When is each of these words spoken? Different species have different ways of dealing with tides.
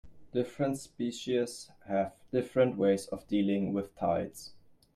Different 0.31 0.79
species 0.79 1.69
have 1.85 2.13
different 2.31 2.75
ways 2.75 3.05
of 3.09 3.27
dealing 3.27 3.71
with 3.71 3.93
tides. 3.95 4.53